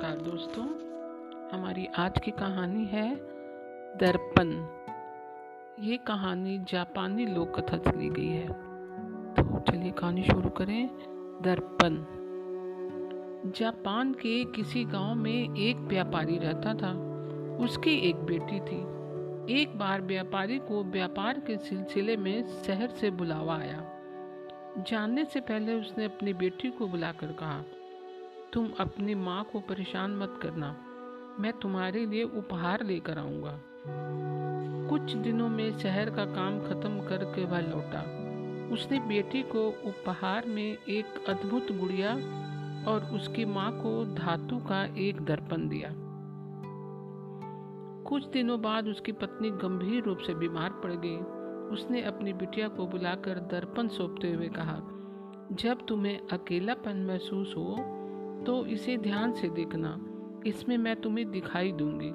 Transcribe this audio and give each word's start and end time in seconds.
दोस्तों, 0.00 0.64
हमारी 1.52 1.86
आज 1.86 2.12
की 2.24 2.30
कहानी 2.30 2.84
है 2.84 3.14
दर्पण। 3.96 4.48
ये 5.84 5.96
कहानी 5.96 6.58
जापानी 6.58 7.26
लोक 7.26 7.60
कथा 7.60 7.76
से 7.76 7.98
ली 7.98 8.08
गई 8.08 8.28
है। 8.28 8.48
तो 9.34 9.60
चलिए 9.60 9.90
कहानी 9.90 10.22
शुरू 10.22 10.50
करें, 10.50 10.90
दर्पण। 11.42 11.94
जापान 13.50 14.12
के 14.12 14.44
किसी 14.44 14.84
गाँव 14.84 15.14
में 15.14 15.56
एक 15.56 15.76
व्यापारी 15.76 16.38
रहता 16.38 16.74
था। 16.74 16.92
उसकी 17.64 17.96
एक 17.96 18.16
बेटी 18.16 18.60
थी। 18.60 18.80
एक 19.60 19.78
बार 19.78 20.00
व्यापारी 20.00 20.58
को 20.58 20.84
व्यापार 20.84 21.40
के 21.40 21.56
सिलसिले 21.56 22.16
में 22.16 22.46
शहर 22.46 22.88
से 22.88 23.10
बुलावा 23.10 23.56
आया। 23.56 23.98
जानने 24.78 25.24
से 25.24 25.40
पहले 25.40 25.74
उसने 25.74 26.04
अपनी 26.04 26.32
बेटी 26.32 26.70
को 26.70 26.86
बुलाकर 26.86 27.26
कहा 27.26 27.62
तुम 28.52 28.68
अपनी 28.80 29.14
माँ 29.14 29.44
को 29.52 29.60
परेशान 29.60 30.16
मत 30.16 30.38
करना। 30.42 30.66
मैं 31.40 31.52
तुम्हारे 31.52 32.06
लिए 32.06 32.22
उपहार 32.22 32.84
लेकर 32.84 33.18
आऊँगा। 33.18 33.60
कुछ 34.88 35.12
दिनों 35.12 35.48
में 35.48 35.78
शहर 35.78 36.10
का 36.10 36.24
काम 36.24 36.58
खत्म 36.60 37.00
करके 37.08 37.44
वह 37.44 37.60
लौटा। 37.60 38.00
उसने 38.74 38.98
बेटी 38.98 39.42
को 39.42 39.66
उपहार 39.68 40.46
में 40.46 40.78
एक 40.88 41.24
अद्भुत 41.28 41.72
गुड़िया 41.72 42.12
और 42.90 43.08
उसकी 43.14 43.44
माँ 43.44 43.70
को 43.72 44.04
धातु 44.04 44.58
का 44.58 44.84
एक 44.98 45.20
दर्पण 45.20 45.68
दिया। 45.68 45.92
कुछ 48.08 48.26
दिनों 48.26 48.60
बाद 48.62 48.88
उसकी 48.88 49.12
पत्नी 49.12 49.50
गंभीर 49.50 50.02
रूप 50.02 50.18
से 50.18 50.34
बीमार 50.34 50.70
पड़ 50.70 50.92
गई। 50.92 51.16
उसने 51.74 52.02
अपनी 52.02 52.32
बिटिया 52.32 52.68
को 52.68 52.86
बुलाकर 52.86 53.34
दर्पण 53.34 53.88
सौंपते 53.88 54.32
हुए 54.32 54.48
कहा, 54.48 54.78
जब 55.52 55.86
तुम्हें 55.86 56.18
अकेलापन 56.32 57.04
महसूस 57.06 57.54
हो 57.56 57.98
तो 58.46 58.66
इसे 58.66 58.96
ध्यान 58.96 59.32
से 59.32 59.48
देखना। 59.48 60.00
इसमें 60.46 60.78
मैं 60.78 60.96
तुम्हें 60.96 61.30
दिखाई 61.30 61.72
दूँगी। 61.72 62.08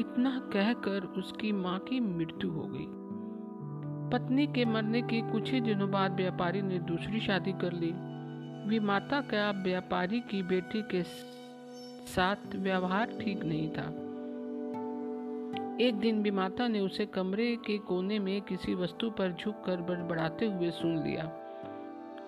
इतना 0.00 0.50
कहकर 0.52 1.04
उसकी 1.04 1.52
माँ 1.52 1.78
की 1.78 2.00
मृत्यु 2.00 2.50
हो 2.50 2.62
गई। 2.66 2.86
पत्नी 4.10 4.46
के 4.46 4.64
मरने 4.64 5.02
के 5.02 5.32
कुछ 5.32 5.52
ही 5.52 5.60
दिनों 5.60 5.90
बाद 5.90 6.16
व्यापारी 6.16 6.62
ने 6.62 6.78
दूसरी 6.78 7.20
शादी 7.20 7.52
कर 7.52 7.72
ली। 7.72 7.92
विमाता 8.68 9.20
का 9.20 9.50
व्यापारी 9.50 10.20
की 10.20 10.42
बेटी 10.42 10.82
के 10.82 11.02
साथ 12.06 12.56
व्यवहार 12.56 13.06
ठीक 13.06 13.44
नहीं 13.44 13.70
था। 13.70 14.00
एक 15.80 15.94
दिन 15.94 16.22
विमाता 16.22 16.68
ने 16.68 16.80
उसे 16.80 17.06
कमरे 17.06 17.56
के 17.56 17.78
कोने 17.78 18.18
में 18.18 18.42
किसी 18.42 18.74
वस्तु 18.74 19.10
पर 19.10 19.36
झुककर 19.40 19.76
बड़बड़ाते 19.76 20.46
हुए 20.46 20.70
सुन 20.70 20.96
लिया। 20.96 21.32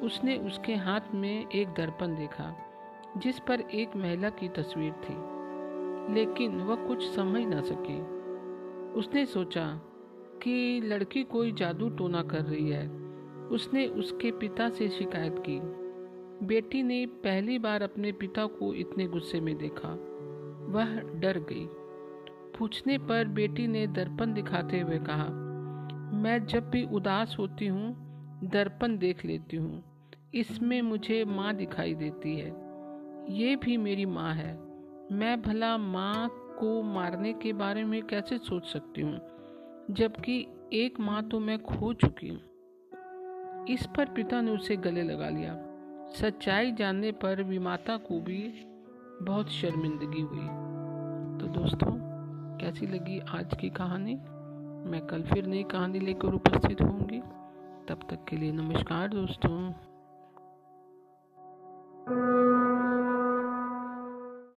उसने 0.02 0.36
उसके 0.36 0.74
हाथ 0.74 1.14
में 1.14 1.50
एक 1.50 1.68
दर्पण 1.68 2.16
देखा। 2.16 2.65
जिस 3.16 3.38
पर 3.38 3.60
एक 3.60 3.96
महिला 3.96 4.30
की 4.30 4.48
तस्वीर 4.48 4.92
थी। 4.92 5.36
लेकिन 6.14 6.60
वह 6.60 6.74
कुछ 6.74 7.10
समझ 7.10 7.42
ना 7.42 7.60
सकी। 7.60 8.00
उसने 8.92 9.26
सोचा 9.26 9.80
कि 10.42 10.80
लड़की 10.84 11.24
कोई 11.24 11.52
जादू 11.52 11.88
टोना 11.88 12.22
कर 12.22 12.40
रही 12.40 12.70
है। 12.70 12.88
उसने 13.48 13.86
उसके 13.86 14.30
पिता 14.30 14.68
से 14.68 14.88
शिकायत 14.88 15.36
की। 15.38 15.86
बेटी 16.46 16.82
ने 16.82 17.06
पहली 17.06 17.58
बार 17.58 17.82
अपने 17.82 18.12
पिता 18.12 18.46
को 18.46 18.74
इतने 18.74 19.06
गुस्से 19.06 19.40
में 19.40 19.58
देखा। 19.58 19.88
वह 20.68 21.00
डर 21.00 21.38
गई। 21.38 21.66
पूछने 22.58 22.98
पर 22.98 23.24
बेटी 23.24 23.66
ने 23.66 23.86
दर्पण 23.86 24.34
दिखाते 24.34 24.80
हुए 24.80 24.98
कहा, 24.98 25.28
मैं 26.16 26.46
जब 26.46 26.70
भी 26.70 26.84
उदास 26.84 27.36
होती 27.38 27.66
हूँ, 27.66 27.96
दर्पण 28.44 28.98
देख 28.98 29.24
लेती 29.24 29.56
हूँ। 29.56 29.84
इसमें 30.34 30.82
मुझे 30.82 31.24
माँ 31.24 31.54
दिखाई 31.54 31.94
देती 31.94 32.36
है। 32.36 32.65
ये 33.28 33.56
भी 33.56 33.76
मेरी 33.76 34.06
माँ 34.06 34.34
है। 34.34 34.60
मैं 35.12 35.42
भला 35.42 35.78
माँ 35.78 36.28
को 36.58 36.82
मारने 36.82 37.32
के 37.32 37.52
बारे 37.52 37.84
में 37.84 38.02
कैसे 38.02 38.38
सोच 38.38 38.66
सकती 38.66 39.00
हूँ? 39.00 39.20
जबकि 39.90 40.46
एक 40.72 41.00
माँ 41.00 41.28
तो 41.28 41.40
मैं 41.40 41.62
खो 41.62 41.92
चुकी 41.92 42.28
हूँ। 42.28 42.40
इस 43.66 43.88
पर 43.96 44.08
पिता 44.08 44.40
ने 44.40 44.50
उसे 44.50 44.76
गले 44.76 45.02
लगा 45.02 45.28
लिया। 45.28 45.56
सच्चाई 46.08 46.72
जानने 46.72 47.12
पर 47.12 47.42
विमाता 47.42 47.96
को 47.96 48.20
भी 48.20 48.66
बहुत 49.22 49.50
शर्मिंदगी 49.50 50.20
हुई। 50.20 50.46
तो 51.40 51.60
दोस्तों, 51.60 51.90
कैसी 52.58 52.86
लगी 52.86 53.18
आज 53.18 53.56
की 53.60 53.70
कहानी? 53.70 54.14
मैं 54.90 55.06
कल 55.06 55.22
फिर 55.22 55.46
नई 55.46 55.62
कहानी 55.62 55.98
लेकर 55.98 56.28
उपस्थित 56.28 56.80
होंगी। 56.80 57.20
तब 57.88 58.00
तक 58.10 58.24
के 58.28 58.36
लिए 58.36 58.52
नमस्कार 58.52 59.08
दोस्तों। 59.08 59.72